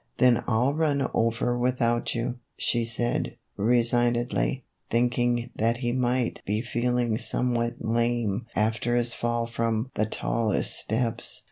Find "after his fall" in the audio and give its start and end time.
8.55-9.45